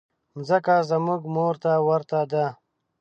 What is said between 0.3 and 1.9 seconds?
مځکه زموږ مور ته